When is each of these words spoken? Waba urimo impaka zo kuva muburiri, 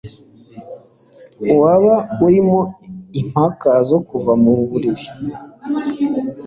Waba 1.61 1.95
urimo 2.25 2.61
impaka 3.21 3.71
zo 3.89 3.99
kuva 4.09 4.31
muburiri, 4.41 5.05